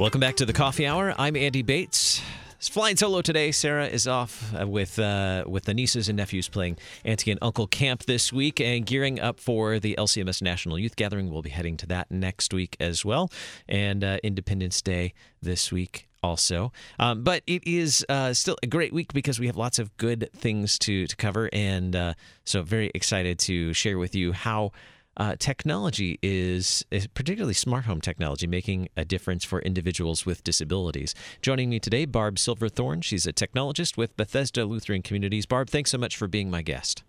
Welcome 0.00 0.20
back 0.20 0.36
to 0.36 0.46
the 0.46 0.54
Coffee 0.54 0.86
Hour. 0.86 1.14
I'm 1.18 1.36
Andy 1.36 1.62
Bates. 1.62 2.22
It's 2.56 2.68
flying 2.68 2.96
solo 2.96 3.22
today. 3.22 3.52
Sarah 3.52 3.86
is 3.86 4.08
off 4.08 4.54
uh, 4.58 4.66
with 4.66 4.98
uh, 4.98 5.44
with 5.46 5.64
the 5.64 5.74
nieces 5.74 6.08
and 6.08 6.16
nephews 6.16 6.48
playing 6.48 6.78
Auntie 7.04 7.30
and 7.30 7.38
Uncle 7.42 7.66
Camp 7.66 8.04
this 8.04 8.32
week 8.32 8.60
and 8.60 8.84
gearing 8.86 9.20
up 9.20 9.38
for 9.38 9.78
the 9.78 9.94
LCMS 9.98 10.42
National 10.42 10.78
Youth 10.78 10.96
Gathering. 10.96 11.30
We'll 11.30 11.42
be 11.42 11.50
heading 11.50 11.76
to 11.76 11.86
that 11.86 12.10
next 12.10 12.54
week 12.54 12.76
as 12.80 13.04
well, 13.04 13.30
and 13.68 14.02
uh, 14.02 14.18
Independence 14.22 14.82
Day 14.82 15.12
this 15.42 15.70
week 15.70 16.09
also. 16.22 16.72
Um, 16.98 17.22
but 17.22 17.42
it 17.46 17.66
is 17.66 18.04
uh, 18.08 18.32
still 18.32 18.56
a 18.62 18.66
great 18.66 18.92
week 18.92 19.12
because 19.12 19.40
we 19.40 19.46
have 19.46 19.56
lots 19.56 19.78
of 19.78 19.96
good 19.96 20.30
things 20.34 20.78
to 20.80 21.06
to 21.06 21.16
cover, 21.16 21.48
and 21.52 21.94
uh, 21.96 22.14
so 22.44 22.62
very 22.62 22.90
excited 22.94 23.38
to 23.40 23.72
share 23.72 23.98
with 23.98 24.14
you 24.14 24.32
how 24.32 24.72
uh, 25.16 25.36
technology 25.38 26.18
is, 26.22 26.84
is, 26.90 27.06
particularly 27.08 27.52
smart 27.52 27.84
home 27.84 28.00
technology, 28.00 28.46
making 28.46 28.88
a 28.96 29.04
difference 29.04 29.44
for 29.44 29.60
individuals 29.60 30.24
with 30.24 30.42
disabilities. 30.44 31.14
Joining 31.42 31.68
me 31.68 31.78
today, 31.78 32.06
Barb 32.06 32.38
Silver-Thorn. 32.38 33.02
She's 33.02 33.26
a 33.26 33.32
technologist 33.32 33.96
with 33.96 34.16
Bethesda 34.16 34.64
Lutheran 34.64 35.02
Communities. 35.02 35.46
Barb, 35.46 35.68
thanks 35.68 35.90
so 35.90 35.98
much 35.98 36.16
for 36.16 36.26
being 36.26 36.50
my 36.50 36.62
guest. 36.62 37.02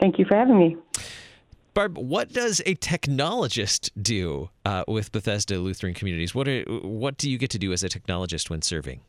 Thank 0.00 0.18
you 0.18 0.24
for 0.24 0.36
having 0.36 0.58
me. 0.58 0.76
Barb, 1.74 1.96
what 1.96 2.32
does 2.32 2.60
a 2.66 2.74
technologist 2.76 3.90
do 4.00 4.50
uh, 4.66 4.84
with 4.86 5.10
Bethesda 5.10 5.58
Lutheran 5.58 5.94
Communities? 5.94 6.34
What 6.34 6.46
are, 6.46 6.62
what 6.82 7.16
do 7.16 7.30
you 7.30 7.38
get 7.38 7.50
to 7.50 7.58
do 7.58 7.72
as 7.72 7.82
a 7.82 7.88
technologist 7.88 8.50
when 8.50 8.60
serving? 8.60 9.00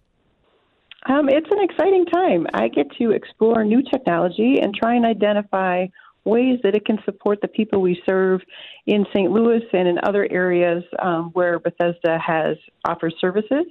Um, 1.06 1.28
it's 1.28 1.50
an 1.52 1.62
exciting 1.62 2.06
time. 2.06 2.48
I 2.54 2.70
get 2.70 2.88
to 3.00 3.12
explore 3.12 3.66
new 3.66 3.82
technology 3.84 4.60
and 4.62 4.74
try 4.74 4.96
and 4.96 5.06
identify 5.06 5.88
ways 6.24 6.60
that 6.64 6.74
it 6.74 6.86
can 6.86 7.00
support 7.04 7.42
the 7.42 7.50
people 7.50 7.82
we 7.82 8.02
serve 8.06 8.40
in 8.88 9.06
St. 9.14 9.30
Louis 9.30 9.62
and 9.74 9.88
in 9.88 9.98
other 10.04 10.26
areas 10.32 10.84
um, 11.00 11.32
where 11.34 11.60
Bethesda 11.60 12.18
has 12.26 12.56
offers 12.86 13.14
services. 13.20 13.66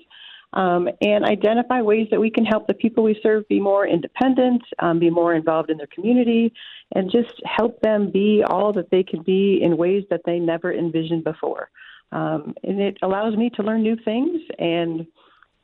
Um, 0.54 0.88
and 1.00 1.24
identify 1.24 1.80
ways 1.80 2.08
that 2.10 2.20
we 2.20 2.30
can 2.30 2.44
help 2.44 2.66
the 2.66 2.74
people 2.74 3.02
we 3.02 3.18
serve 3.22 3.48
be 3.48 3.58
more 3.58 3.86
independent, 3.86 4.62
um, 4.80 4.98
be 4.98 5.08
more 5.08 5.34
involved 5.34 5.70
in 5.70 5.78
their 5.78 5.86
community, 5.86 6.52
and 6.94 7.10
just 7.10 7.32
help 7.46 7.80
them 7.80 8.10
be 8.10 8.42
all 8.46 8.72
that 8.74 8.90
they 8.90 9.02
can 9.02 9.22
be 9.22 9.60
in 9.62 9.78
ways 9.78 10.04
that 10.10 10.20
they 10.26 10.38
never 10.38 10.72
envisioned 10.72 11.24
before. 11.24 11.70
Um, 12.12 12.54
and 12.62 12.80
it 12.80 12.98
allows 13.00 13.34
me 13.34 13.48
to 13.56 13.62
learn 13.62 13.82
new 13.82 13.96
things 14.04 14.42
and 14.58 15.06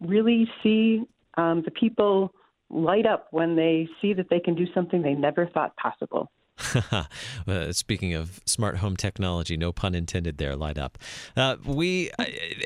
really 0.00 0.50
see 0.62 1.02
um, 1.36 1.62
the 1.64 1.70
people 1.70 2.32
light 2.70 3.06
up 3.06 3.28
when 3.30 3.56
they 3.56 3.88
see 4.00 4.14
that 4.14 4.28
they 4.30 4.40
can 4.40 4.54
do 4.54 4.66
something 4.74 5.02
they 5.02 5.14
never 5.14 5.46
thought 5.46 5.76
possible. 5.76 6.30
speaking 7.70 8.14
of 8.14 8.40
smart 8.46 8.78
home 8.78 8.96
technology, 8.96 9.56
no 9.56 9.72
pun 9.72 9.94
intended 9.94 10.38
there. 10.38 10.56
Light 10.56 10.78
up. 10.78 10.98
Uh, 11.36 11.56
we 11.64 12.10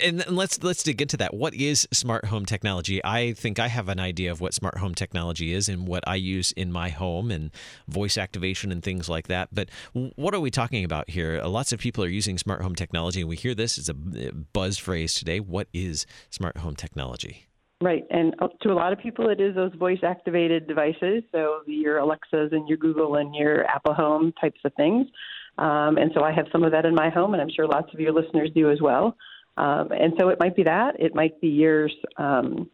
and 0.03 0.25
let's 0.29 0.63
let's 0.63 0.83
dig 0.83 1.01
into 1.03 1.17
that. 1.19 1.35
What 1.35 1.55
is 1.55 1.87
smart 1.93 2.27
home 2.27 2.47
technology? 2.47 3.05
I 3.05 3.33
think 3.33 3.59
I 3.59 3.69
have 3.69 3.89
an 3.89 4.01
idea 4.01 4.31
of 4.31 4.41
what 4.41 4.55
smart 4.55 4.79
home 4.79 4.95
technology 4.95 5.53
is 5.53 5.69
and 5.69 5.87
what 5.87 6.05
I 6.07 6.17
use 6.17 6.53
in 6.53 6.73
my 6.73 6.89
home 6.89 7.31
and 7.31 7.51
voice 7.89 8.17
activation 8.17 8.73
and 8.73 8.83
things 8.83 9.09
like 9.09 9.29
that. 9.29 9.49
But 9.53 9.69
what 9.93 10.35
are 10.35 10.41
we 10.41 10.51
talking 10.51 10.85
about 10.85 11.11
here? 11.11 11.41
Uh, 11.43 11.49
lots 11.49 11.73
of 11.73 11.81
people 11.81 12.05
are 12.05 12.09
using 12.09 12.39
smart 12.39 12.63
home 12.63 12.75
technology, 12.75 13.21
and 13.21 13.29
we 13.29 13.37
hear 13.37 13.55
this 13.55 13.79
as 13.79 13.89
a 13.89 13.95
buzz 13.95 14.79
phrase 14.79 15.15
today. 15.15 15.41
What 15.41 15.69
is 15.73 16.07
smart 16.31 16.59
home 16.59 16.77
technology? 16.77 17.47
Right, 17.83 18.07
and 18.11 18.33
uh, 18.39 18.47
to 18.63 18.71
a 18.71 18.75
lot 18.75 18.93
of 18.93 19.01
people, 19.01 19.29
it 19.29 19.41
is 19.41 19.57
those 19.57 19.75
voice-activated 19.75 20.69
devices, 20.69 21.25
so 21.33 21.63
your 21.67 21.99
Alexas 21.99 22.51
and 22.53 22.69
your 22.69 22.79
Google 22.79 23.17
and 23.17 23.35
your 23.35 23.65
Apple 23.65 23.93
Home 23.93 24.33
types 24.41 24.61
of 24.65 24.73
things. 24.75 25.09
Um, 25.59 25.97
and 25.99 26.13
so 26.15 26.23
I 26.23 26.31
have 26.31 26.47
some 26.53 26.63
of 26.63 26.71
that 26.71 26.85
in 26.85 26.95
my 26.95 27.11
home, 27.11 27.35
and 27.35 27.43
I'm 27.43 27.51
sure 27.51 27.67
lots 27.67 27.93
of 27.93 27.99
your 27.99 28.13
listeners 28.13 28.51
do 28.55 28.71
as 28.71 28.81
well. 28.81 29.17
Um, 29.57 29.89
and 29.91 30.13
so 30.21 30.29
it 30.29 30.39
might 30.39 30.55
be 30.55 30.63
that, 30.63 30.95
it 31.01 31.13
might 31.17 31.41
be 31.41 31.49
your 31.49 31.91
um, 32.19 32.71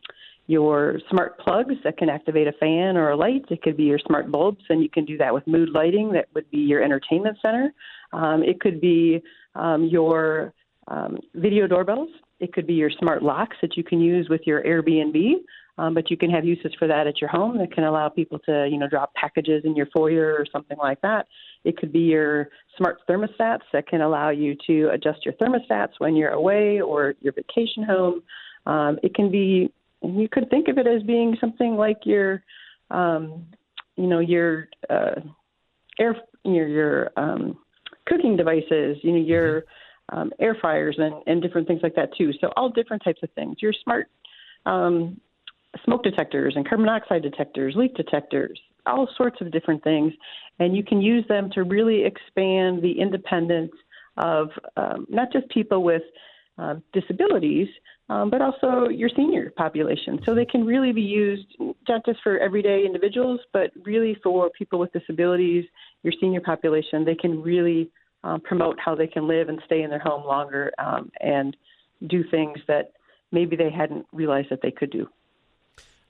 your 0.46 1.00
smart 1.10 1.38
plugs 1.38 1.74
that 1.84 1.96
can 1.96 2.10
activate 2.10 2.46
a 2.46 2.52
fan 2.52 2.98
or 2.98 3.10
a 3.10 3.16
light. 3.16 3.44
It 3.50 3.62
could 3.62 3.78
be 3.78 3.84
your 3.84 3.98
smart 4.06 4.30
bulbs, 4.30 4.64
and 4.68 4.82
you 4.82 4.90
can 4.90 5.06
do 5.06 5.16
that 5.18 5.32
with 5.32 5.46
mood 5.46 5.70
lighting. 5.70 6.12
That 6.12 6.28
would 6.34 6.50
be 6.50 6.58
your 6.58 6.82
entertainment 6.82 7.38
center. 7.40 7.72
Um, 8.12 8.42
it 8.42 8.60
could 8.60 8.78
be 8.80 9.22
um, 9.54 9.84
your 9.84 10.52
um, 10.88 11.18
video 11.34 11.66
doorbells 11.66 12.10
it 12.40 12.52
could 12.52 12.66
be 12.66 12.74
your 12.74 12.90
smart 12.90 13.22
locks 13.22 13.56
that 13.62 13.76
you 13.76 13.82
can 13.82 14.00
use 14.00 14.28
with 14.28 14.42
your 14.46 14.62
Airbnb, 14.62 15.34
um, 15.76 15.94
but 15.94 16.10
you 16.10 16.16
can 16.16 16.30
have 16.30 16.44
uses 16.44 16.72
for 16.78 16.86
that 16.88 17.06
at 17.06 17.20
your 17.20 17.30
home 17.30 17.58
that 17.58 17.72
can 17.72 17.84
allow 17.84 18.08
people 18.08 18.38
to, 18.40 18.68
you 18.70 18.78
know, 18.78 18.88
drop 18.88 19.14
packages 19.14 19.62
in 19.64 19.76
your 19.76 19.86
foyer 19.94 20.34
or 20.38 20.44
something 20.50 20.76
like 20.78 21.00
that. 21.02 21.26
It 21.64 21.76
could 21.76 21.92
be 21.92 22.00
your 22.00 22.48
smart 22.76 22.98
thermostats 23.08 23.62
that 23.72 23.86
can 23.86 24.00
allow 24.00 24.30
you 24.30 24.56
to 24.66 24.90
adjust 24.90 25.24
your 25.24 25.34
thermostats 25.34 25.92
when 25.98 26.16
you're 26.16 26.30
away 26.30 26.80
or 26.80 27.14
your 27.20 27.32
vacation 27.32 27.82
home. 27.82 28.22
Um, 28.66 28.98
it 29.02 29.14
can 29.14 29.30
be, 29.30 29.72
you 30.02 30.28
could 30.30 30.50
think 30.50 30.68
of 30.68 30.78
it 30.78 30.86
as 30.86 31.02
being 31.02 31.36
something 31.40 31.76
like 31.76 31.98
your, 32.04 32.42
um, 32.90 33.46
you 33.96 34.06
know, 34.06 34.20
your 34.20 34.68
uh, 34.88 35.20
air, 35.98 36.16
your 36.44 36.68
your 36.68 37.10
um, 37.16 37.58
cooking 38.06 38.36
devices. 38.36 38.98
You 39.02 39.12
know, 39.12 39.18
your 39.18 39.60
mm-hmm 39.60 39.70
um, 40.10 40.32
air 40.40 40.56
fryers 40.60 40.96
and, 40.98 41.14
and 41.26 41.42
different 41.42 41.66
things 41.66 41.80
like 41.82 41.94
that 41.94 42.10
too. 42.16 42.32
So 42.40 42.52
all 42.56 42.70
different 42.70 43.02
types 43.04 43.20
of 43.22 43.30
things. 43.32 43.56
Your 43.60 43.72
smart 43.84 44.08
um, 44.66 45.20
smoke 45.84 46.02
detectors 46.02 46.54
and 46.56 46.66
carbon 46.68 46.86
monoxide 46.86 47.22
detectors, 47.22 47.74
leak 47.76 47.94
detectors, 47.94 48.58
all 48.86 49.08
sorts 49.16 49.40
of 49.40 49.50
different 49.50 49.82
things, 49.84 50.12
and 50.58 50.76
you 50.76 50.82
can 50.82 51.00
use 51.02 51.24
them 51.28 51.50
to 51.54 51.62
really 51.62 52.04
expand 52.04 52.82
the 52.82 52.92
independence 52.98 53.72
of 54.16 54.48
um, 54.76 55.06
not 55.08 55.32
just 55.32 55.48
people 55.50 55.82
with 55.82 56.02
uh, 56.58 56.74
disabilities, 56.92 57.68
um, 58.08 58.30
but 58.30 58.40
also 58.40 58.88
your 58.88 59.10
senior 59.14 59.52
population. 59.56 60.18
So 60.24 60.34
they 60.34 60.46
can 60.46 60.64
really 60.64 60.92
be 60.92 61.02
used 61.02 61.46
not 61.88 62.04
just 62.04 62.20
for 62.22 62.38
everyday 62.38 62.84
individuals, 62.84 63.40
but 63.52 63.70
really 63.84 64.16
for 64.22 64.50
people 64.50 64.78
with 64.78 64.92
disabilities, 64.92 65.66
your 66.02 66.12
senior 66.20 66.40
population. 66.40 67.04
They 67.04 67.14
can 67.14 67.42
really 67.42 67.90
uh, 68.24 68.38
promote 68.38 68.78
how 68.80 68.94
they 68.94 69.06
can 69.06 69.28
live 69.28 69.48
and 69.48 69.60
stay 69.66 69.82
in 69.82 69.90
their 69.90 69.98
home 69.98 70.24
longer 70.24 70.72
um, 70.78 71.10
and 71.20 71.56
do 72.06 72.24
things 72.30 72.58
that 72.66 72.92
maybe 73.32 73.56
they 73.56 73.70
hadn't 73.70 74.06
realized 74.12 74.50
that 74.50 74.60
they 74.62 74.70
could 74.70 74.90
do. 74.90 75.08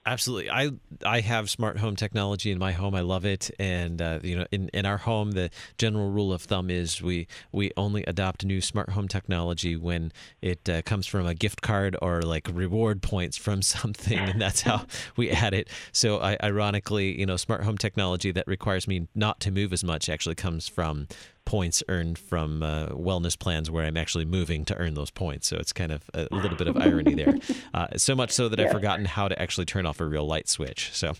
Absolutely, 0.08 0.48
I 0.48 0.70
I 1.04 1.20
have 1.20 1.50
smart 1.50 1.76
home 1.76 1.94
technology 1.94 2.50
in 2.50 2.58
my 2.58 2.72
home. 2.72 2.94
I 2.94 3.02
love 3.02 3.26
it, 3.26 3.50
and 3.58 4.00
uh, 4.00 4.20
you 4.22 4.38
know, 4.38 4.46
in, 4.50 4.70
in 4.72 4.86
our 4.86 4.96
home, 4.96 5.32
the 5.32 5.50
general 5.76 6.10
rule 6.10 6.32
of 6.32 6.40
thumb 6.40 6.70
is 6.70 7.02
we 7.02 7.26
we 7.52 7.72
only 7.76 8.04
adopt 8.04 8.42
new 8.42 8.62
smart 8.62 8.90
home 8.90 9.06
technology 9.06 9.76
when 9.76 10.10
it 10.40 10.66
uh, 10.66 10.80
comes 10.80 11.06
from 11.06 11.26
a 11.26 11.34
gift 11.34 11.60
card 11.60 11.94
or 12.00 12.22
like 12.22 12.48
reward 12.50 13.02
points 13.02 13.36
from 13.36 13.60
something, 13.76 14.18
and 14.18 14.40
that's 14.40 14.62
how 14.62 14.86
we 15.16 15.30
add 15.30 15.52
it. 15.52 15.68
So, 15.92 16.20
I, 16.20 16.38
ironically, 16.42 17.20
you 17.20 17.26
know, 17.26 17.36
smart 17.36 17.64
home 17.64 17.76
technology 17.76 18.32
that 18.32 18.46
requires 18.46 18.88
me 18.88 19.08
not 19.14 19.40
to 19.40 19.50
move 19.50 19.74
as 19.74 19.84
much 19.84 20.08
actually 20.08 20.36
comes 20.36 20.68
from 20.68 21.06
points 21.48 21.82
earned 21.88 22.18
from 22.18 22.62
uh, 22.62 22.88
wellness 22.88 23.36
plans 23.38 23.70
where 23.70 23.82
I'm 23.82 23.96
actually 23.96 24.26
moving 24.26 24.66
to 24.66 24.76
earn 24.76 24.92
those 24.92 25.10
points. 25.10 25.46
So 25.46 25.56
it's 25.56 25.72
kind 25.72 25.90
of 25.90 26.02
a 26.12 26.28
little 26.30 26.58
bit 26.58 26.68
of 26.68 26.76
irony 26.76 27.14
there. 27.14 27.34
Uh, 27.74 27.86
so 27.96 28.14
much 28.14 28.30
so 28.30 28.48
that 28.48 28.58
yeah. 28.58 28.66
I've 28.66 28.72
forgotten 28.72 29.04
how 29.04 29.28
to 29.28 29.40
actually 29.40 29.64
turn 29.66 29.86
off 29.86 30.00
a 30.00 30.04
real 30.04 30.26
light 30.26 30.48
switch. 30.48 30.90
So, 30.92 31.12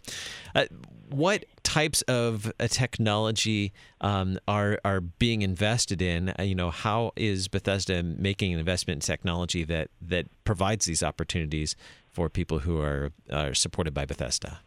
uh, 0.54 0.64
what 1.10 1.44
types 1.62 2.02
of 2.02 2.50
uh, 2.58 2.66
technology 2.68 3.72
um, 4.00 4.38
are 4.48 4.78
are 4.84 5.00
being 5.00 5.42
invested 5.42 6.00
in? 6.00 6.32
Uh, 6.38 6.42
you 6.42 6.54
know, 6.54 6.70
how 6.70 7.12
is 7.16 7.48
Bethesda 7.48 8.02
making 8.02 8.52
an 8.52 8.58
investment 8.58 8.96
in 8.96 9.00
technology 9.00 9.62
that 9.64 9.90
that 10.00 10.26
provides 10.44 10.86
these 10.86 11.02
opportunities 11.02 11.76
for 12.10 12.28
people 12.28 12.60
who 12.60 12.80
are, 12.80 13.10
are 13.32 13.54
supported 13.54 13.94
by 13.94 14.04
Bethesda? 14.04 14.60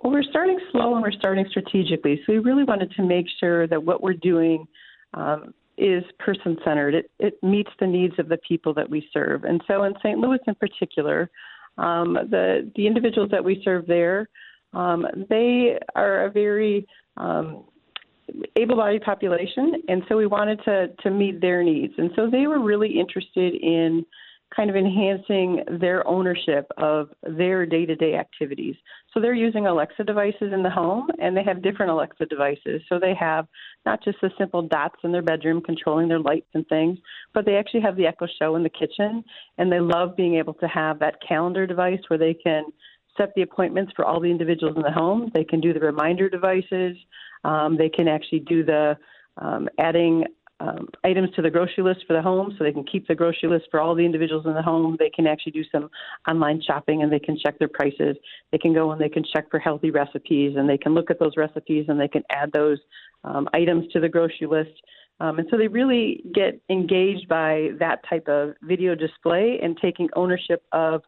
Well, 0.00 0.12
we're 0.12 0.22
starting 0.22 0.58
slow 0.72 0.94
and 0.94 1.02
we're 1.02 1.12
starting 1.12 1.46
strategically. 1.50 2.20
So 2.26 2.32
we 2.32 2.38
really 2.38 2.64
wanted 2.64 2.90
to 2.92 3.02
make 3.02 3.26
sure 3.40 3.66
that 3.66 3.82
what 3.82 4.02
we're 4.02 4.14
doing 4.14 4.66
um, 5.14 5.54
is 5.76 6.02
person 6.18 6.56
centered. 6.64 6.94
It, 6.94 7.10
it 7.18 7.42
meets 7.42 7.70
the 7.78 7.86
needs 7.86 8.14
of 8.18 8.28
the 8.28 8.38
people 8.38 8.74
that 8.74 8.88
we 8.88 9.08
serve. 9.12 9.44
And 9.44 9.62
so 9.66 9.84
in 9.84 9.94
St. 9.98 10.18
Louis 10.18 10.40
in 10.46 10.54
particular, 10.56 11.30
um, 11.78 12.14
the, 12.14 12.70
the 12.74 12.86
individuals 12.86 13.30
that 13.30 13.44
we 13.44 13.62
serve 13.64 13.86
there, 13.86 14.28
um, 14.72 15.06
they 15.30 15.78
are 15.94 16.26
a 16.26 16.30
very 16.30 16.86
um, 17.16 17.64
able 18.56 18.76
bodied 18.76 19.02
population. 19.02 19.82
And 19.88 20.02
so 20.08 20.16
we 20.16 20.26
wanted 20.26 20.60
to, 20.64 20.88
to 21.02 21.10
meet 21.10 21.40
their 21.40 21.62
needs. 21.62 21.94
And 21.96 22.10
so 22.16 22.28
they 22.28 22.46
were 22.46 22.60
really 22.60 22.98
interested 22.98 23.54
in 23.54 24.04
kind 24.54 24.70
of 24.70 24.76
enhancing 24.76 25.62
their 25.80 26.06
ownership 26.06 26.66
of 26.78 27.10
their 27.22 27.66
day 27.66 27.84
to 27.86 27.94
day 27.94 28.14
activities. 28.14 28.74
So 29.12 29.20
they're 29.20 29.34
using 29.34 29.66
Alexa 29.66 30.04
devices 30.04 30.52
in 30.52 30.62
the 30.62 30.70
home 30.70 31.08
and 31.20 31.36
they 31.36 31.42
have 31.44 31.62
different 31.62 31.92
Alexa 31.92 32.26
devices. 32.26 32.80
So 32.88 32.98
they 32.98 33.14
have 33.18 33.46
not 33.84 34.02
just 34.02 34.18
the 34.20 34.30
simple 34.38 34.62
dots 34.62 34.96
in 35.04 35.12
their 35.12 35.22
bedroom 35.22 35.60
controlling 35.60 36.08
their 36.08 36.20
lights 36.20 36.48
and 36.54 36.66
things, 36.68 36.98
but 37.34 37.44
they 37.44 37.56
actually 37.56 37.82
have 37.82 37.96
the 37.96 38.06
Echo 38.06 38.26
Show 38.38 38.56
in 38.56 38.62
the 38.62 38.70
kitchen 38.70 39.22
and 39.58 39.70
they 39.70 39.80
love 39.80 40.16
being 40.16 40.36
able 40.36 40.54
to 40.54 40.68
have 40.68 40.98
that 41.00 41.16
calendar 41.26 41.66
device 41.66 42.00
where 42.08 42.18
they 42.18 42.34
can 42.34 42.64
set 43.16 43.34
the 43.34 43.42
appointments 43.42 43.92
for 43.94 44.04
all 44.04 44.20
the 44.20 44.30
individuals 44.30 44.76
in 44.76 44.82
the 44.82 44.90
home. 44.90 45.30
They 45.34 45.44
can 45.44 45.60
do 45.60 45.72
the 45.72 45.80
reminder 45.80 46.30
devices. 46.30 46.96
Um, 47.44 47.76
they 47.76 47.88
can 47.88 48.08
actually 48.08 48.40
do 48.40 48.64
the 48.64 48.96
um, 49.38 49.68
adding 49.78 50.24
um, 50.60 50.88
items 51.04 51.30
to 51.36 51.42
the 51.42 51.50
grocery 51.50 51.84
list 51.84 52.00
for 52.06 52.14
the 52.14 52.22
home 52.22 52.54
so 52.56 52.64
they 52.64 52.72
can 52.72 52.84
keep 52.84 53.06
the 53.06 53.14
grocery 53.14 53.48
list 53.48 53.66
for 53.70 53.80
all 53.80 53.94
the 53.94 54.04
individuals 54.04 54.44
in 54.44 54.54
the 54.54 54.62
home. 54.62 54.96
They 54.98 55.10
can 55.10 55.26
actually 55.26 55.52
do 55.52 55.64
some 55.70 55.88
online 56.28 56.60
shopping 56.66 57.02
and 57.02 57.12
they 57.12 57.20
can 57.20 57.38
check 57.38 57.58
their 57.58 57.68
prices. 57.68 58.16
They 58.50 58.58
can 58.58 58.74
go 58.74 58.90
and 58.90 59.00
they 59.00 59.08
can 59.08 59.24
check 59.32 59.50
for 59.50 59.60
healthy 59.60 59.90
recipes 59.90 60.56
and 60.56 60.68
they 60.68 60.78
can 60.78 60.94
look 60.94 61.10
at 61.10 61.20
those 61.20 61.36
recipes 61.36 61.86
and 61.88 62.00
they 62.00 62.08
can 62.08 62.24
add 62.30 62.50
those 62.52 62.78
um, 63.24 63.48
items 63.54 63.90
to 63.92 64.00
the 64.00 64.08
grocery 64.08 64.48
list. 64.48 64.72
Um, 65.20 65.38
and 65.38 65.48
so 65.50 65.56
they 65.56 65.68
really 65.68 66.24
get 66.34 66.60
engaged 66.68 67.28
by 67.28 67.70
that 67.78 68.00
type 68.08 68.28
of 68.28 68.54
video 68.62 68.94
display 68.94 69.58
and 69.62 69.76
taking 69.80 70.08
ownership 70.16 70.62
of 70.72 71.02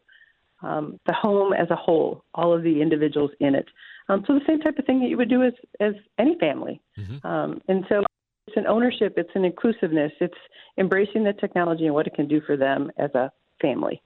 um, 0.63 0.99
the 1.07 1.13
home 1.13 1.53
as 1.53 1.71
a 1.71 1.77
whole, 1.77 2.25
all 2.35 2.53
of 2.53 2.63
the 2.63 2.83
individuals 2.83 3.31
in 3.41 3.55
it. 3.55 3.67
Um, 4.09 4.25
so 4.27 4.35
the 4.35 4.45
same 4.47 4.61
type 4.61 4.79
of 4.79 4.85
thing 4.85 5.01
that 5.01 5.09
you 5.09 5.17
would 5.17 5.31
do 5.31 5.43
as 5.43 5.53
as 5.79 5.95
any 6.19 6.37
family. 6.39 6.81
Mm-hmm. 6.99 7.27
Um, 7.27 7.63
and 7.69 7.85
so 7.89 8.05
it's 8.47 8.57
an 8.57 8.67
ownership, 8.67 9.15
it's 9.17 9.31
an 9.35 9.45
inclusiveness, 9.45 10.13
it's 10.21 10.35
embracing 10.79 11.25
the 11.25 11.33
technology 11.33 11.87
and 11.87 11.95
what 11.95 12.07
it 12.07 12.15
can 12.15 12.29
do 12.29 12.41
for 12.41 12.57
them 12.57 12.91
as 12.99 13.15
a 13.15 13.33
family. 13.61 14.03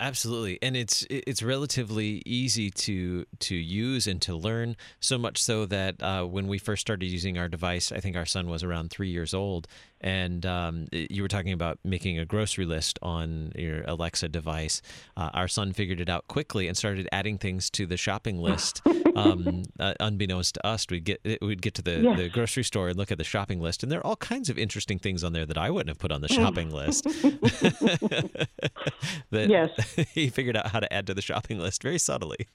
Absolutely, 0.00 0.58
and 0.60 0.76
it's 0.76 1.06
it's 1.08 1.40
relatively 1.40 2.20
easy 2.26 2.68
to 2.68 3.24
to 3.38 3.54
use 3.54 4.08
and 4.08 4.20
to 4.22 4.34
learn. 4.34 4.76
So 4.98 5.18
much 5.18 5.40
so 5.40 5.66
that 5.66 6.02
uh, 6.02 6.24
when 6.24 6.48
we 6.48 6.58
first 6.58 6.80
started 6.80 7.06
using 7.06 7.38
our 7.38 7.48
device, 7.48 7.92
I 7.92 8.00
think 8.00 8.16
our 8.16 8.26
son 8.26 8.48
was 8.48 8.64
around 8.64 8.90
three 8.90 9.08
years 9.08 9.32
old, 9.32 9.68
and 10.04 10.44
um, 10.44 10.86
you 10.92 11.22
were 11.22 11.28
talking 11.28 11.52
about 11.52 11.78
making 11.82 12.18
a 12.18 12.26
grocery 12.26 12.66
list 12.66 12.98
on 13.00 13.52
your 13.56 13.82
Alexa 13.86 14.28
device. 14.28 14.82
Uh, 15.16 15.30
our 15.32 15.48
son 15.48 15.72
figured 15.72 15.98
it 15.98 16.10
out 16.10 16.28
quickly 16.28 16.68
and 16.68 16.76
started 16.76 17.08
adding 17.10 17.38
things 17.38 17.70
to 17.70 17.86
the 17.86 17.96
shopping 17.96 18.38
list. 18.38 18.82
um, 19.16 19.62
uh, 19.80 19.94
unbeknownst 20.00 20.56
to 20.56 20.66
us, 20.66 20.86
we'd 20.90 21.04
get 21.04 21.20
we'd 21.40 21.62
get 21.62 21.72
to 21.74 21.82
the, 21.82 22.00
yes. 22.00 22.18
the 22.18 22.28
grocery 22.28 22.64
store 22.64 22.90
and 22.90 22.98
look 22.98 23.10
at 23.10 23.16
the 23.16 23.24
shopping 23.24 23.60
list, 23.60 23.82
and 23.82 23.90
there 23.90 24.00
are 24.00 24.06
all 24.06 24.16
kinds 24.16 24.50
of 24.50 24.58
interesting 24.58 24.98
things 24.98 25.24
on 25.24 25.32
there 25.32 25.46
that 25.46 25.56
I 25.56 25.70
wouldn't 25.70 25.88
have 25.88 25.98
put 25.98 26.12
on 26.12 26.20
the 26.20 26.28
shopping 26.28 26.70
list. 26.70 27.04
that 29.30 29.48
yes. 29.48 29.70
he 30.12 30.28
figured 30.28 30.56
out 30.56 30.68
how 30.68 30.80
to 30.80 30.92
add 30.92 31.06
to 31.06 31.14
the 31.14 31.22
shopping 31.22 31.58
list 31.58 31.82
very 31.82 31.98
subtly. 31.98 32.46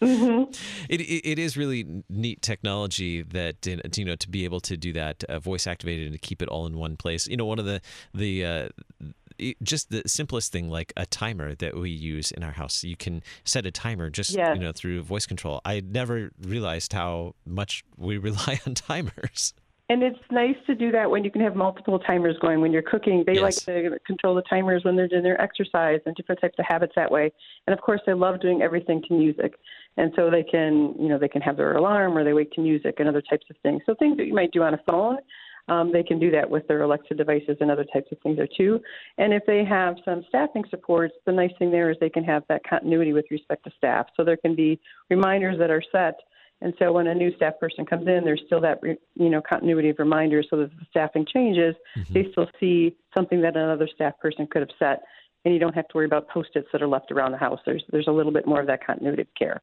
Mm-hmm. 0.00 0.50
It, 0.88 1.00
it, 1.00 1.30
it 1.30 1.38
is 1.38 1.56
really 1.56 2.02
neat 2.08 2.42
technology 2.42 3.22
that 3.22 3.66
you 3.96 4.04
know 4.04 4.16
to 4.16 4.28
be 4.28 4.44
able 4.44 4.60
to 4.60 4.76
do 4.76 4.92
that 4.92 5.24
uh, 5.24 5.38
voice 5.38 5.66
activated 5.66 6.06
and 6.06 6.12
to 6.14 6.18
keep 6.18 6.42
it 6.42 6.48
all 6.48 6.66
in 6.66 6.76
one 6.76 6.96
place. 6.96 7.26
You 7.26 7.36
know, 7.36 7.44
one 7.44 7.58
of 7.58 7.64
the 7.64 7.80
the 8.14 8.44
uh, 8.44 8.68
just 9.62 9.90
the 9.90 10.02
simplest 10.06 10.52
thing 10.52 10.68
like 10.68 10.92
a 10.96 11.06
timer 11.06 11.54
that 11.56 11.76
we 11.76 11.90
use 11.90 12.30
in 12.30 12.42
our 12.42 12.52
house. 12.52 12.84
You 12.84 12.96
can 12.96 13.22
set 13.44 13.66
a 13.66 13.70
timer 13.70 14.10
just 14.10 14.30
yes. 14.30 14.56
you 14.56 14.62
know 14.62 14.72
through 14.72 15.02
voice 15.02 15.26
control. 15.26 15.60
I 15.64 15.80
never 15.80 16.30
realized 16.40 16.92
how 16.92 17.34
much 17.46 17.84
we 17.96 18.18
rely 18.28 18.60
on 18.66 18.74
timers. 18.74 19.54
And 19.92 20.02
it's 20.02 20.18
nice 20.30 20.56
to 20.68 20.74
do 20.74 20.90
that 20.92 21.10
when 21.10 21.22
you 21.22 21.30
can 21.30 21.42
have 21.42 21.54
multiple 21.54 21.98
timers 21.98 22.38
going. 22.40 22.62
When 22.62 22.72
you're 22.72 22.80
cooking, 22.80 23.24
they 23.26 23.34
yes. 23.34 23.42
like 23.42 23.54
to 23.66 23.98
control 24.06 24.34
the 24.34 24.42
timers 24.48 24.84
when 24.84 24.96
they're 24.96 25.06
doing 25.06 25.22
their 25.22 25.38
exercise 25.38 26.00
and 26.06 26.16
different 26.16 26.40
types 26.40 26.54
of 26.58 26.64
habits 26.66 26.94
that 26.96 27.10
way. 27.10 27.30
And 27.66 27.74
of 27.74 27.82
course, 27.82 28.00
they 28.06 28.14
love 28.14 28.40
doing 28.40 28.62
everything 28.62 29.02
to 29.06 29.12
music. 29.12 29.52
And 29.98 30.10
so 30.16 30.30
they 30.30 30.44
can, 30.44 30.94
you 30.98 31.08
know, 31.10 31.18
they 31.18 31.28
can 31.28 31.42
have 31.42 31.58
their 31.58 31.76
alarm 31.76 32.16
or 32.16 32.24
they 32.24 32.32
wake 32.32 32.52
to 32.52 32.62
music 32.62 33.00
and 33.00 33.08
other 33.08 33.20
types 33.20 33.44
of 33.50 33.56
things. 33.62 33.82
So 33.84 33.94
things 33.98 34.16
that 34.16 34.24
you 34.24 34.32
might 34.32 34.50
do 34.50 34.62
on 34.62 34.72
a 34.72 34.80
phone, 34.88 35.18
um, 35.68 35.92
they 35.92 36.02
can 36.02 36.18
do 36.18 36.30
that 36.30 36.48
with 36.48 36.66
their 36.68 36.80
Alexa 36.80 37.14
devices 37.14 37.58
and 37.60 37.70
other 37.70 37.84
types 37.92 38.10
of 38.12 38.18
things 38.20 38.38
there 38.38 38.48
too. 38.56 38.80
And 39.18 39.34
if 39.34 39.42
they 39.46 39.62
have 39.62 39.96
some 40.06 40.24
staffing 40.26 40.64
supports, 40.70 41.12
the 41.26 41.32
nice 41.32 41.52
thing 41.58 41.70
there 41.70 41.90
is 41.90 41.98
they 42.00 42.08
can 42.08 42.24
have 42.24 42.44
that 42.48 42.62
continuity 42.66 43.12
with 43.12 43.26
respect 43.30 43.64
to 43.64 43.70
staff. 43.76 44.06
So 44.16 44.24
there 44.24 44.38
can 44.38 44.56
be 44.56 44.80
reminders 45.10 45.58
that 45.58 45.70
are 45.70 45.82
set 45.92 46.14
and 46.62 46.74
so 46.78 46.92
when 46.92 47.06
a 47.06 47.14
new 47.14 47.34
staff 47.36 47.54
person 47.58 47.84
comes 47.84 48.06
in, 48.06 48.24
there's 48.24 48.42
still 48.46 48.60
that 48.60 48.80
you 48.82 49.28
know 49.30 49.42
continuity 49.42 49.90
of 49.90 49.98
reminders, 49.98 50.46
so 50.50 50.56
that 50.56 50.70
the 50.70 50.86
staffing 50.90 51.26
changes, 51.26 51.74
mm-hmm. 51.96 52.14
they 52.14 52.26
still 52.30 52.48
see 52.60 52.96
something 53.16 53.40
that 53.42 53.56
another 53.56 53.88
staff 53.92 54.18
person 54.20 54.46
could 54.46 54.60
have 54.60 54.70
set, 54.78 55.02
and 55.44 55.52
you 55.52 55.60
don't 55.60 55.74
have 55.74 55.88
to 55.88 55.96
worry 55.96 56.06
about 56.06 56.28
post-its 56.28 56.68
that 56.72 56.82
are 56.82 56.88
left 56.88 57.10
around 57.10 57.32
the 57.32 57.38
house. 57.38 57.60
There's 57.66 57.84
there's 57.90 58.08
a 58.08 58.12
little 58.12 58.32
bit 58.32 58.46
more 58.46 58.60
of 58.60 58.66
that 58.68 58.86
continuity 58.86 59.22
of 59.22 59.28
care 59.38 59.60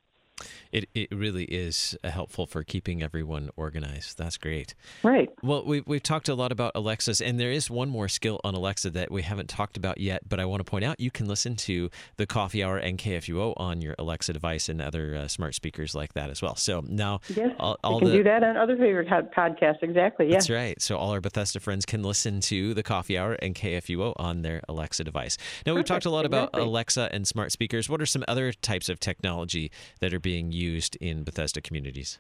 it, 0.72 0.90
it 0.94 1.12
really 1.12 1.46
is 1.46 1.98
helpful 2.04 2.46
for 2.46 2.64
keeping 2.64 3.02
everyone 3.02 3.50
organized. 3.56 4.18
That's 4.18 4.38
great. 4.38 4.76
Right. 5.04 5.30
Well, 5.42 5.66
we've, 5.66 5.84
we've 5.86 6.04
talked 6.04 6.30
a 6.30 6.36
lot 6.36 6.52
about 6.52 6.74
Alexas, 6.76 7.22
and 7.22 7.40
there 7.40 7.52
is 7.52 7.70
one 7.70 7.90
more 7.90 8.08
skill 8.08 8.40
on 8.44 8.56
Alexa 8.56 8.92
that 8.92 9.12
we 9.12 9.22
haven't 9.22 9.50
talked 9.50 9.78
about 9.78 10.00
yet, 10.00 10.28
but 10.28 10.40
I 10.40 10.46
want 10.46 10.60
to 10.66 10.70
point 10.70 10.86
out 10.86 11.00
you 11.00 11.12
can 11.12 11.28
listen 11.28 11.56
to 11.58 11.90
the 12.18 12.26
Coffee 12.26 12.64
Hour 12.64 12.78
and 12.78 12.98
KFUO 12.98 13.54
on 13.58 13.82
your 13.82 13.96
Alexa 13.98 14.34
device 14.34 14.70
and 14.70 14.82
other 14.82 15.16
uh, 15.16 15.28
smart 15.28 15.56
speakers 15.56 15.96
like 15.96 16.14
that 16.14 16.30
as 16.30 16.42
well. 16.42 16.56
So 16.56 16.84
now, 16.88 17.22
yes, 17.30 17.50
all, 17.60 17.78
all 17.84 17.96
you 17.96 18.00
can 18.00 18.08
the, 18.10 18.18
do 18.18 18.24
that 18.24 18.44
on 18.44 18.58
other 18.58 18.78
favorite 18.78 19.08
podcasts. 19.08 19.82
Exactly. 19.82 20.28
Yeah. 20.28 20.34
That's 20.34 20.50
right. 20.50 20.82
So 20.82 20.98
all 20.98 21.12
our 21.12 21.22
Bethesda 21.22 21.60
friends 21.60 21.86
can 21.86 22.04
listen 22.04 22.42
to 22.42 22.74
the 22.74 22.84
Coffee 22.84 23.18
Hour 23.18 23.34
and 23.34 23.56
KFUO 23.56 24.14
on 24.18 24.42
their 24.42 24.62
Alexa 24.70 25.04
device. 25.04 25.38
Now, 25.66 25.76
we've 25.76 25.86
talked 25.86 26.06
a 26.06 26.10
lot 26.10 26.26
exactly. 26.26 26.62
about 26.62 26.68
Alexa 26.68 27.10
and 27.12 27.28
smart 27.28 27.52
speakers. 27.52 27.90
What 27.90 28.02
are 28.02 28.06
some 28.06 28.24
other 28.28 28.52
types 28.54 28.90
of 28.90 29.00
technology 29.00 29.72
that 30.00 30.14
are 30.14 30.20
being 30.20 30.29
used? 30.30 30.80
used 30.80 30.96
in 31.02 31.24
Bethesda 31.24 31.62
communities? 31.62 32.20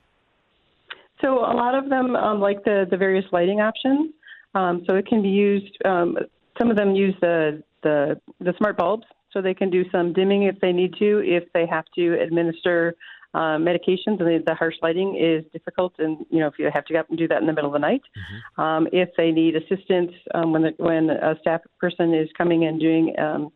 So 1.21 1.39
a 1.39 1.55
lot 1.63 1.75
of 1.75 1.89
them, 1.89 2.15
um, 2.15 2.39
like 2.39 2.63
the 2.63 2.87
the 2.89 2.97
various 2.97 3.25
lighting 3.31 3.59
options. 3.59 4.13
Um, 4.55 4.83
so 4.87 4.95
it 4.95 5.05
can 5.05 5.21
be 5.21 5.29
used. 5.29 5.75
Um, 5.85 6.17
some 6.57 6.71
of 6.71 6.77
them 6.77 6.95
use 6.95 7.15
the, 7.21 7.61
the 7.83 8.19
the 8.39 8.53
smart 8.57 8.77
bulbs, 8.77 9.05
so 9.31 9.41
they 9.41 9.53
can 9.53 9.69
do 9.69 9.83
some 9.91 10.13
dimming 10.13 10.43
if 10.43 10.59
they 10.59 10.71
need 10.71 10.93
to. 10.99 11.19
If 11.23 11.43
they 11.53 11.65
have 11.67 11.85
to 11.95 12.19
administer 12.21 12.95
uh, 13.33 13.57
medications 13.69 14.17
and 14.19 14.27
the, 14.27 14.43
the, 14.47 14.55
harsh 14.55 14.75
lighting 14.81 15.15
is 15.15 15.43
difficult, 15.53 15.93
and 15.99 16.25
you 16.29 16.39
know 16.39 16.47
if 16.47 16.55
you 16.57 16.69
have 16.73 16.85
to 16.85 16.93
get 16.93 17.01
up 17.01 17.09
and 17.09 17.17
do 17.17 17.27
that 17.27 17.41
in 17.41 17.47
the 17.47 17.53
middle 17.53 17.69
of 17.69 17.73
the 17.73 17.79
night. 17.79 18.01
Mm-hmm. 18.01 18.61
Um, 18.61 18.87
if 18.91 19.09
they 19.17 19.31
need 19.31 19.55
assistance 19.55 20.11
um, 20.33 20.51
when 20.53 20.63
the, 20.63 20.73
when 20.77 21.09
a 21.09 21.37
staff 21.41 21.61
person 21.79 22.13
is 22.13 22.29
coming 22.37 22.65
and 22.65 22.79
doing 22.79 23.13
um, 23.19 23.51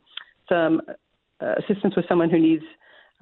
some 0.47 0.81
uh, 1.41 1.55
assistance 1.57 1.95
with 1.95 2.05
someone 2.07 2.29
who 2.29 2.39
needs 2.39 2.63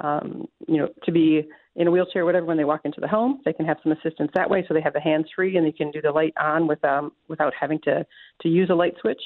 um, 0.02 0.48
you 0.68 0.78
know 0.78 0.90
to 1.04 1.12
be 1.12 1.48
in 1.76 1.88
a 1.88 1.92
wheelchair 1.92 2.24
or 2.24 2.26
whatever 2.26 2.46
when 2.46 2.58
they 2.58 2.66
walk 2.66 2.82
into 2.84 3.00
the 3.00 3.08
home. 3.08 3.42
They 3.46 3.54
can 3.54 3.66
have 3.66 3.78
some 3.82 3.92
assistance 3.94 4.32
that 4.36 4.50
way, 4.50 4.66
so 4.68 4.74
they 4.74 4.82
have 4.82 4.94
the 4.94 5.00
hands 5.00 5.28
free 5.36 5.56
and 5.56 5.66
they 5.66 5.72
can 5.72 5.92
do 5.92 6.02
the 6.02 6.12
light 6.12 6.34
on 6.40 6.68
with, 6.68 6.84
um, 6.84 7.14
without 7.30 7.54
having 7.58 7.80
to, 7.84 8.06
to 8.42 8.50
use 8.50 8.70
a 8.70 8.76
light 8.76 8.94
switch. 9.00 9.22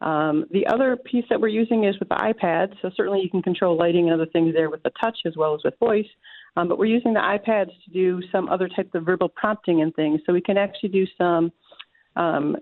Um, 0.00 0.44
the 0.50 0.66
other 0.66 0.96
piece 0.96 1.24
that 1.30 1.40
we're 1.40 1.48
using 1.48 1.84
is 1.84 1.98
with 1.98 2.08
the 2.08 2.16
iPad. 2.16 2.74
So 2.82 2.90
certainly 2.96 3.20
you 3.22 3.30
can 3.30 3.40
control 3.40 3.78
lighting 3.78 4.10
and 4.10 4.20
other 4.20 4.30
things 4.30 4.52
there 4.52 4.68
with 4.68 4.82
the 4.82 4.90
touch 5.00 5.18
as 5.24 5.36
well 5.36 5.54
as 5.54 5.60
with 5.64 5.78
voice. 5.78 6.08
Um, 6.56 6.68
but 6.68 6.78
we're 6.78 6.86
using 6.86 7.14
the 7.14 7.20
iPads 7.20 7.70
to 7.84 7.90
do 7.92 8.20
some 8.32 8.48
other 8.48 8.68
type 8.68 8.94
of 8.94 9.04
verbal 9.04 9.28
prompting 9.28 9.82
and 9.82 9.94
things. 9.94 10.20
So 10.26 10.32
we 10.32 10.40
can 10.40 10.58
actually 10.58 10.88
do 10.90 11.06
some 11.16 11.52
um, 12.16 12.56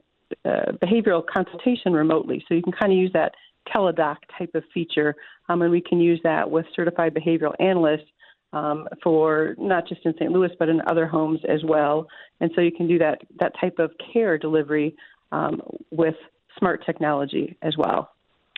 uh, 0.45 0.73
behavioral 0.83 1.25
consultation 1.27 1.93
remotely. 1.93 2.45
So 2.47 2.55
you 2.55 2.63
can 2.63 2.73
kind 2.73 2.93
of 2.93 2.99
use 2.99 3.11
that 3.15 3.35
teledoc 3.73 4.17
type 4.39 4.55
of 4.55 4.65
feature, 4.73 5.15
um, 5.49 5.63
and 5.63 5.71
we 5.71 5.81
can 5.81 6.01
use 6.01 6.21
that 6.25 6.51
with 6.51 6.67
certified 6.75 7.15
behavioral 7.15 7.55
analysts 7.61 8.09
um, 8.53 8.87
for 9.03 9.55
not 9.59 9.87
just 9.89 10.05
in 10.05 10.15
St. 10.15 10.31
Louis 10.31 10.51
but 10.59 10.69
in 10.69 10.81
other 10.87 11.07
homes 11.07 11.41
as 11.49 11.63
well. 11.65 12.07
And 12.41 12.51
so 12.55 12.61
you 12.61 12.73
can 12.73 12.87
do 12.87 12.99
that 12.99 13.23
that 13.41 13.53
type 13.61 13.79
of 13.79 13.91
care 14.13 14.39
delivery 14.39 14.97
um, 15.33 15.61
with 15.91 16.15
smart 16.59 16.85
technology 16.87 17.57
as 17.63 17.77
well. 17.77 18.13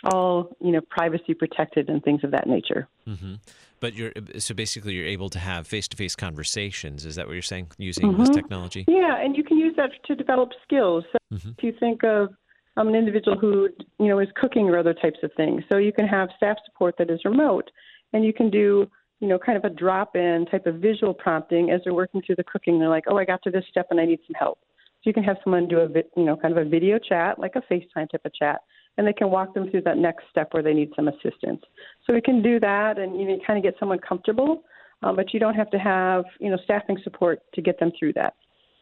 All 0.04 0.54
you 0.60 0.72
know, 0.72 0.82
privacy 0.90 1.34
protected 1.34 1.88
and 1.88 2.02
things 2.04 2.22
of 2.22 2.30
that 2.32 2.46
nature. 2.46 2.86
Mm-hmm. 3.08 3.34
But 3.80 3.94
you're 3.94 4.12
so 4.38 4.54
basically 4.54 4.94
you're 4.94 5.06
able 5.06 5.30
to 5.30 5.38
have 5.38 5.66
face-to-face 5.66 6.16
conversations. 6.16 7.04
Is 7.04 7.16
that 7.16 7.26
what 7.26 7.32
you're 7.32 7.42
saying 7.42 7.68
using 7.78 8.10
mm-hmm. 8.10 8.20
this 8.20 8.30
technology? 8.30 8.84
Yeah, 8.88 9.18
and 9.18 9.36
you 9.36 9.44
can 9.44 9.58
use 9.58 9.74
that 9.76 9.90
to 10.06 10.14
develop 10.14 10.50
skills. 10.62 11.04
So 11.12 11.18
mm-hmm. 11.32 11.50
if 11.56 11.64
you 11.64 11.74
think 11.78 12.04
of 12.04 12.34
um, 12.76 12.88
an 12.88 12.94
individual 12.94 13.38
who 13.38 13.68
you 13.98 14.08
know 14.08 14.18
is 14.18 14.28
cooking 14.36 14.68
or 14.68 14.78
other 14.78 14.94
types 14.94 15.18
of 15.22 15.30
things, 15.36 15.62
so 15.70 15.78
you 15.78 15.92
can 15.92 16.06
have 16.06 16.28
staff 16.36 16.56
support 16.64 16.94
that 16.98 17.10
is 17.10 17.20
remote, 17.24 17.70
and 18.12 18.24
you 18.24 18.32
can 18.32 18.50
do 18.50 18.88
you 19.20 19.28
know, 19.28 19.38
kind 19.38 19.56
of 19.56 19.64
a 19.64 19.74
drop 19.74 20.14
in 20.14 20.46
type 20.50 20.66
of 20.66 20.76
visual 20.76 21.14
prompting 21.14 21.70
as 21.70 21.80
they're 21.84 21.94
working 21.94 22.20
through 22.24 22.36
the 22.36 22.44
cooking. 22.44 22.78
They're 22.78 22.88
like, 22.88 23.04
oh, 23.08 23.16
I 23.16 23.24
got 23.24 23.42
to 23.44 23.50
this 23.50 23.64
step 23.70 23.86
and 23.90 24.00
I 24.00 24.04
need 24.04 24.20
some 24.26 24.34
help. 24.38 24.58
So 25.02 25.10
you 25.10 25.14
can 25.14 25.24
have 25.24 25.36
someone 25.42 25.68
do 25.68 25.80
a, 25.80 25.88
you 26.16 26.24
know, 26.24 26.36
kind 26.36 26.56
of 26.56 26.66
a 26.66 26.68
video 26.68 26.98
chat, 26.98 27.38
like 27.38 27.54
a 27.56 27.62
FaceTime 27.72 28.10
type 28.10 28.24
of 28.24 28.34
chat, 28.34 28.60
and 28.98 29.06
they 29.06 29.12
can 29.12 29.30
walk 29.30 29.54
them 29.54 29.70
through 29.70 29.82
that 29.82 29.98
next 29.98 30.24
step 30.30 30.52
where 30.52 30.62
they 30.62 30.74
need 30.74 30.90
some 30.96 31.08
assistance. 31.08 31.62
So 32.06 32.12
we 32.12 32.20
can 32.20 32.42
do 32.42 32.60
that 32.60 32.98
and, 32.98 33.18
you 33.18 33.26
know, 33.26 33.38
kind 33.46 33.58
of 33.58 33.62
get 33.62 33.78
someone 33.78 33.98
comfortable, 34.06 34.64
um, 35.02 35.16
but 35.16 35.32
you 35.32 35.40
don't 35.40 35.54
have 35.54 35.70
to 35.70 35.78
have, 35.78 36.24
you 36.40 36.50
know, 36.50 36.58
staffing 36.64 36.98
support 37.02 37.40
to 37.54 37.62
get 37.62 37.78
them 37.78 37.92
through 37.98 38.14
that. 38.14 38.34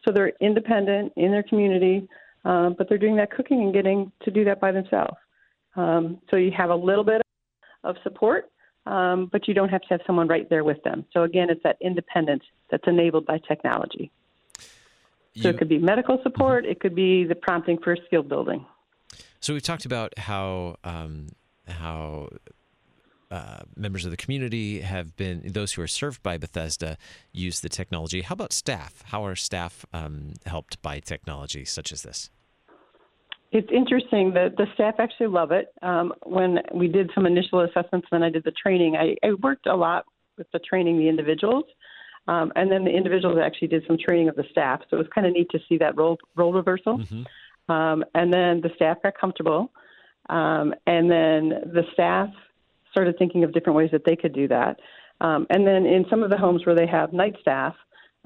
So 0.04 0.12
they're 0.12 0.32
independent 0.40 1.12
in 1.16 1.30
their 1.30 1.42
community, 1.44 2.08
um, 2.44 2.74
but 2.76 2.88
they're 2.88 2.98
doing 2.98 3.16
that 3.16 3.30
cooking 3.30 3.62
and 3.62 3.72
getting 3.72 4.12
to 4.22 4.30
do 4.30 4.44
that 4.44 4.60
by 4.60 4.72
themselves. 4.72 5.16
Um, 5.76 6.18
so 6.30 6.36
you 6.36 6.52
have 6.56 6.70
a 6.70 6.74
little 6.74 7.04
bit 7.04 7.22
of 7.82 7.96
support, 8.02 8.50
um, 8.86 9.28
but 9.32 9.48
you 9.48 9.54
don't 9.54 9.68
have 9.68 9.82
to 9.82 9.88
have 9.90 10.00
someone 10.06 10.28
right 10.28 10.48
there 10.48 10.64
with 10.64 10.82
them. 10.82 11.04
So 11.12 11.22
again, 11.22 11.50
it's 11.50 11.62
that 11.64 11.76
independence 11.80 12.44
that's 12.70 12.84
enabled 12.86 13.26
by 13.26 13.38
technology. 13.38 14.10
So 15.36 15.48
you, 15.48 15.50
it 15.50 15.58
could 15.58 15.68
be 15.68 15.78
medical 15.78 16.20
support, 16.22 16.64
it 16.64 16.80
could 16.80 16.94
be 16.94 17.24
the 17.24 17.34
prompting 17.34 17.78
for 17.78 17.96
skill 18.06 18.22
building. 18.22 18.64
So 19.40 19.52
we've 19.52 19.62
talked 19.62 19.84
about 19.84 20.16
how 20.18 20.76
um, 20.84 21.28
how 21.66 22.28
uh, 23.34 23.62
members 23.76 24.04
of 24.04 24.12
the 24.12 24.16
community 24.16 24.80
have 24.80 25.16
been 25.16 25.42
those 25.44 25.72
who 25.72 25.82
are 25.82 25.88
served 25.88 26.22
by 26.22 26.38
Bethesda 26.38 26.96
use 27.32 27.58
the 27.60 27.68
technology. 27.68 28.20
How 28.20 28.34
about 28.34 28.52
staff? 28.52 29.02
How 29.06 29.26
are 29.26 29.34
staff 29.34 29.84
um, 29.92 30.34
helped 30.46 30.80
by 30.82 31.00
technology 31.00 31.64
such 31.64 31.90
as 31.90 32.02
this? 32.02 32.30
It's 33.50 33.68
interesting 33.72 34.34
that 34.34 34.56
the 34.56 34.66
staff 34.74 34.94
actually 35.00 35.26
love 35.26 35.50
it. 35.50 35.66
Um, 35.82 36.12
when 36.24 36.60
we 36.72 36.86
did 36.86 37.10
some 37.12 37.26
initial 37.26 37.60
assessments, 37.60 38.06
then 38.12 38.22
I 38.22 38.30
did 38.30 38.44
the 38.44 38.52
training. 38.52 38.94
I, 38.94 39.16
I 39.26 39.32
worked 39.42 39.66
a 39.66 39.74
lot 39.74 40.04
with 40.38 40.46
the 40.52 40.60
training 40.60 40.98
the 40.98 41.08
individuals, 41.08 41.64
um, 42.28 42.52
and 42.54 42.70
then 42.70 42.84
the 42.84 42.90
individuals 42.90 43.38
actually 43.44 43.68
did 43.68 43.82
some 43.88 43.96
training 43.98 44.28
of 44.28 44.36
the 44.36 44.44
staff. 44.52 44.80
So 44.88 44.96
it 44.96 44.98
was 44.98 45.08
kind 45.12 45.26
of 45.26 45.32
neat 45.32 45.48
to 45.50 45.58
see 45.68 45.78
that 45.78 45.96
role 45.96 46.18
role 46.36 46.52
reversal. 46.52 46.98
Mm-hmm. 46.98 47.72
Um, 47.72 48.04
and 48.14 48.32
then 48.32 48.60
the 48.60 48.70
staff 48.76 48.98
got 49.02 49.14
comfortable, 49.20 49.72
um, 50.28 50.72
and 50.86 51.10
then 51.10 51.40
the 51.72 51.82
staff 51.94 52.28
started 52.94 53.16
thinking 53.18 53.42
of 53.42 53.52
different 53.52 53.76
ways 53.76 53.90
that 53.90 54.04
they 54.06 54.14
could 54.14 54.32
do 54.32 54.46
that. 54.46 54.78
Um, 55.20 55.46
and 55.50 55.66
then 55.66 55.84
in 55.84 56.04
some 56.08 56.22
of 56.22 56.30
the 56.30 56.38
homes 56.38 56.64
where 56.64 56.76
they 56.76 56.86
have 56.86 57.12
night 57.12 57.34
staff, 57.40 57.74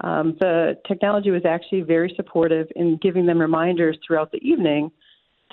um, 0.04 0.36
the 0.38 0.78
technology 0.86 1.30
was 1.30 1.42
actually 1.44 1.80
very 1.80 2.12
supportive 2.14 2.66
in 2.76 2.98
giving 3.00 3.24
them 3.26 3.38
reminders 3.38 3.96
throughout 4.06 4.30
the 4.30 4.38
evening 4.38 4.90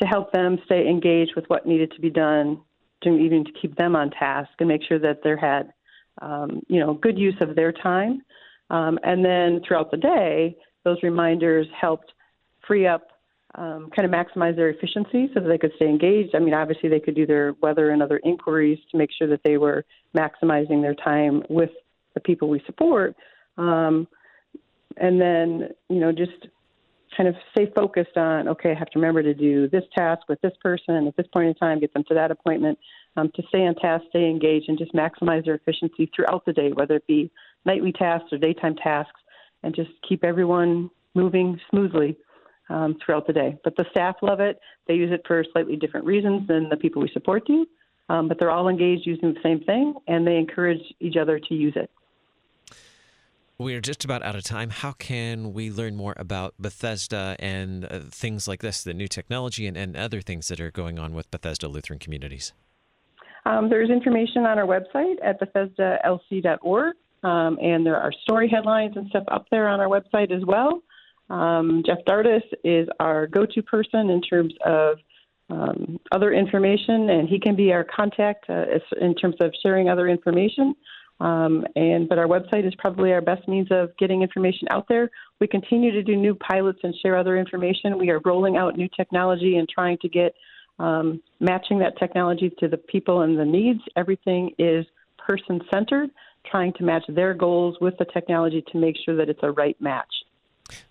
to 0.01 0.05
help 0.05 0.31
them 0.34 0.60
stay 0.65 0.88
engaged 0.88 1.31
with 1.36 1.45
what 1.48 1.65
needed 1.65 1.91
to 1.91 2.01
be 2.01 2.10
done 2.10 2.60
during 3.01 3.17
the 3.17 3.24
evening 3.24 3.45
to 3.45 3.51
keep 3.62 3.75
them 3.77 3.95
on 3.95 4.12
task 4.12 4.50
and 4.60 4.67
make 4.67 4.81
sure 4.84 5.00
that 5.00 5.22
they 5.24 5.34
had, 5.39 5.72
um, 6.22 6.62
you 6.67 6.79
know, 6.79 6.93
good 6.93 7.17
use 7.17 7.36
of 7.41 7.55
their 7.55 7.72
time. 7.72 8.22
Um, 8.69 9.00
and 9.03 9.24
then 9.24 9.62
throughout 9.65 9.91
the 9.91 9.98
day, 9.98 10.57
those 10.84 10.98
reminders 11.03 11.67
helped 11.79 12.12
free 12.67 12.86
up, 12.86 13.07
um, 13.58 13.90
kind 13.96 14.06
of 14.06 14.12
maximize 14.12 14.56
their 14.56 14.70
efficiency 14.70 15.30
so 15.34 15.40
that 15.40 15.48
they 15.48 15.58
could 15.58 15.72
stay 15.76 15.88
engaged. 15.88 16.36
I 16.36 16.40
mean, 16.40 16.54
obviously, 16.54 16.90
they 16.90 17.00
could 17.00 17.16
do 17.16 17.26
their 17.26 17.54
weather 17.62 17.92
and 17.92 18.04
other 18.04 18.20
inquiries 18.24 18.80
to 18.92 18.98
make 18.98 19.10
sure 19.18 19.28
that 19.28 19.42
they 19.44 19.58
were 19.58 19.86
maximizing 20.16 20.82
their 20.82 20.96
time 20.96 21.44
with 21.50 21.72
the 22.14 22.20
people 22.20 22.50
we 22.50 22.62
support. 22.66 23.16
Um, 23.58 24.08
and 24.98 25.20
then, 25.20 25.70
you 25.90 26.00
know, 26.00 26.12
just 26.12 26.48
kind 27.16 27.30
of 27.30 27.36
stay 27.52 27.72
focused 27.74 28.18
on 28.18 28.48
okay, 28.50 28.72
I 28.72 28.74
have 28.74 28.90
to 28.90 29.00
remember 29.00 29.24
to 29.24 29.34
do 29.34 29.70
this 29.70 29.84
task 29.96 30.28
with 30.28 30.42
this 30.42 30.54
person 30.62 31.08
at 31.08 31.16
this 31.16 31.28
point 31.32 31.48
in 31.48 31.56
time, 31.56 31.80
get 31.80 31.94
them 31.94 32.04
to 32.10 32.14
that 32.14 32.32
appointment, 32.32 32.78
um, 33.16 33.32
to 33.36 33.44
stay 33.50 33.66
on 33.66 33.76
task, 33.76 34.06
stay 34.10 34.30
engaged, 34.30 34.68
and 34.68 34.78
just 34.78 34.94
maximize 34.94 35.46
their 35.46 35.56
efficiency 35.56 36.12
throughout 36.14 36.46
the 36.46 36.54
day, 36.54 36.72
whether 36.74 36.96
it 36.96 37.08
be 37.08 37.32
nightly 37.66 37.92
tasks 37.92 38.34
or 38.34 38.38
daytime 38.38 38.76
tasks, 38.76 39.22
and 39.64 39.74
just 39.74 39.92
keep 40.08 40.24
everyone 40.24 40.90
moving 41.14 41.60
smoothly 41.70 42.18
um, 42.69 42.98
throughout 43.03 43.27
the 43.27 43.34
day. 43.34 43.57
But 43.63 43.75
the 43.75 43.86
staff 43.91 44.15
love 44.22 44.39
it. 44.39 44.60
They 44.88 44.95
use 44.95 45.12
it 45.12 45.22
for 45.27 45.43
slightly 45.51 45.75
different 45.75 46.05
reasons 46.05 46.48
than 46.48 46.69
the 46.69 46.77
people 46.77 47.01
we 47.01 47.10
support 47.13 47.45
do, 47.45 47.65
um, 48.10 48.27
but 48.27 48.39
they're 48.39 48.51
all 48.51 48.67
engaged 48.67 49.05
using 49.05 49.34
the 49.34 49.39
same 49.41 49.62
thing, 49.62 49.95
and 50.07 50.25
they 50.25 50.38
encourage 50.38 50.81
each 51.00 51.15
other 51.17 51.39
to 51.39 51.53
use 51.53 51.74
it. 51.75 51.89
We're 53.57 53.79
just 53.79 54.03
about 54.03 54.22
out 54.22 54.36
of 54.36 54.43
time. 54.43 54.69
How 54.69 54.91
can 54.91 55.53
we 55.53 55.72
learn 55.72 55.95
more 55.95 56.13
about 56.17 56.55
Bethesda 56.60 57.38
and 57.39 57.86
uh, 57.86 58.00
things 58.12 58.50
like 58.50 58.62
this, 58.62 58.84
the 58.84 58.93
new 58.93 59.07
technology 59.07 59.65
and, 59.65 59.77
and 59.77 59.95
other 59.95 60.19
things 60.19 60.50
that 60.50 60.60
are 60.60 60.72
going 60.72 61.00
on 61.00 61.13
with 61.13 61.31
Bethesda 61.31 61.69
Lutheran 61.69 61.98
communities? 61.98 62.51
Um, 63.45 63.69
there's 63.69 63.89
information 63.89 64.45
on 64.45 64.57
our 64.60 64.65
website 64.65 65.15
at 65.24 65.39
BethesdaLC.org, 65.39 66.95
um, 67.24 67.57
and 67.62 67.86
there 67.86 67.95
are 67.95 68.12
story 68.24 68.50
headlines 68.50 68.98
and 68.98 69.07
stuff 69.10 69.24
up 69.29 69.45
there 69.51 69.69
on 69.69 69.79
our 69.79 69.88
website 69.88 70.31
as 70.31 70.43
well. 70.45 70.81
Um, 71.29 71.84
Jeff 71.86 72.00
Dardis 72.08 72.44
is 72.63 72.88
our 73.00 73.27
go 73.27 73.46
to 73.46 73.62
person 73.63 74.10
in 74.10 74.22
terms 74.22 74.53
of 74.65 74.98
um, 75.50 76.00
other 76.12 76.34
information, 76.34 77.10
and 77.10 77.29
he 77.29 77.39
can 77.39 77.55
be 77.55 77.72
our 77.72 77.84
contact 77.84 78.46
uh, 78.50 78.65
in 79.00 79.15
terms 79.15 79.36
of 79.41 79.53
sharing 79.63 79.89
other 79.89 80.08
information. 80.08 80.75
Um, 81.20 81.65
and 81.75 82.10
but 82.10 82.17
our 82.17 82.27
website 82.27 82.67
is 82.67 82.74
probably 82.77 83.13
our 83.13 83.22
best 83.22 83.48
means 83.48 83.67
of 83.72 83.96
getting 83.98 84.22
information 84.22 84.67
out 84.70 84.88
there. 84.89 85.10
We 85.39 85.48
continue 85.48 85.91
to 85.91 86.03
do 86.03 86.15
new 86.15 86.36
pilots 86.36 86.79
and 86.84 86.94
share 87.01 87.17
other 87.17 87.38
information. 87.38 87.98
We 87.98 88.10
are 88.10 88.20
rolling 88.25 88.58
out 88.58 88.75
new 88.75 88.89
technology 88.96 89.58
and 89.58 89.67
trying 89.70 89.98
to 90.01 90.10
get 90.10 90.34
um, 90.77 91.22
matching 91.39 91.79
that 91.79 91.98
technology 91.98 92.51
to 92.60 92.67
the 92.67 92.77
people 92.77 93.22
and 93.22 93.39
the 93.39 93.46
needs. 93.46 93.79
Everything 93.96 94.51
is 94.60 94.86
person 95.17 95.62
centered, 95.74 96.10
trying 96.50 96.74
to 96.74 96.84
match 96.84 97.03
their 97.08 97.34
goals 97.34 97.77
with 97.79 97.98
the 97.98 98.05
technology 98.05 98.63
to 98.72 98.77
make 98.77 98.96
sure 99.05 99.15
that 99.15 99.29
it's 99.29 99.39
a 99.44 99.51
right 99.51 99.79
match. 99.79 100.13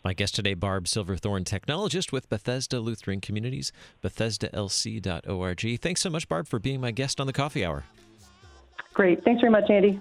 My 0.04 0.14
guest 0.14 0.34
today, 0.34 0.54
Barb 0.54 0.86
Silver-Thorn, 0.86 1.44
technologist 1.44 2.12
with 2.12 2.28
Bethesda 2.28 2.80
Lutheran 2.80 3.20
Communities, 3.20 3.72
BethesdaLC.org. 4.02 5.80
Thanks 5.80 6.00
so 6.00 6.10
much, 6.10 6.28
Barb, 6.28 6.46
for 6.46 6.58
being 6.58 6.80
my 6.80 6.90
guest 6.90 7.20
on 7.20 7.26
the 7.26 7.32
Coffee 7.32 7.64
Hour. 7.64 7.84
Great. 8.92 9.24
Thanks 9.24 9.40
very 9.40 9.50
much, 9.50 9.68
Andy. 9.70 10.00